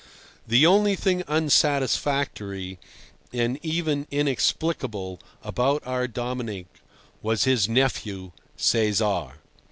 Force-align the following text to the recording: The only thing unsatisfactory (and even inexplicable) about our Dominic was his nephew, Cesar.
The 0.47 0.65
only 0.65 0.95
thing 0.95 1.21
unsatisfactory 1.27 2.79
(and 3.31 3.59
even 3.61 4.07
inexplicable) 4.09 5.19
about 5.43 5.85
our 5.85 6.07
Dominic 6.07 6.65
was 7.21 7.43
his 7.43 7.69
nephew, 7.69 8.31
Cesar. 8.57 9.33